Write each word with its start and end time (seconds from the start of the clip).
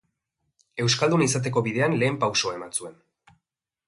Euskaldun 0.85 1.21
izateko 1.25 1.63
bidean 1.67 1.93
lehen 2.03 2.17
pausoa 2.23 2.57
eman 2.61 2.73
zuen. 2.81 2.97